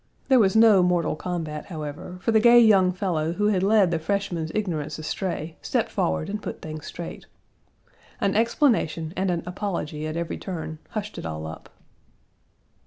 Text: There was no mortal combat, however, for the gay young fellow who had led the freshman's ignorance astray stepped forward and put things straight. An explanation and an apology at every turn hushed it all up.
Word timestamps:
There 0.29 0.39
was 0.39 0.55
no 0.55 0.81
mortal 0.81 1.15
combat, 1.15 1.65
however, 1.67 2.17
for 2.23 2.31
the 2.31 2.39
gay 2.39 2.59
young 2.59 2.91
fellow 2.91 3.33
who 3.33 3.49
had 3.49 3.61
led 3.61 3.91
the 3.91 3.99
freshman's 3.99 4.51
ignorance 4.55 4.97
astray 4.97 5.57
stepped 5.61 5.91
forward 5.91 6.27
and 6.27 6.41
put 6.41 6.59
things 6.59 6.87
straight. 6.87 7.27
An 8.19 8.35
explanation 8.35 9.13
and 9.15 9.29
an 9.29 9.43
apology 9.45 10.07
at 10.07 10.17
every 10.17 10.39
turn 10.39 10.79
hushed 10.89 11.19
it 11.19 11.25
all 11.27 11.45
up. 11.45 11.69